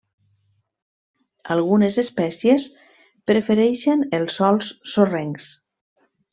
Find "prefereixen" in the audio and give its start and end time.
3.33-4.05